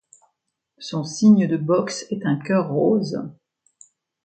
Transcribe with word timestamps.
Son 0.79 1.03
signe 1.03 1.45
de 1.45 1.57
box 1.57 2.07
est 2.09 2.25
un 2.25 2.35
cœur 2.37 2.69
rose. 2.69 3.21